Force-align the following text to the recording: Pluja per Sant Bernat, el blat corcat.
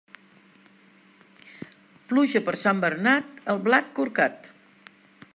Pluja 2.13 2.41
per 2.47 2.55
Sant 2.61 2.81
Bernat, 2.85 3.29
el 3.55 3.61
blat 3.69 3.93
corcat. 4.01 4.51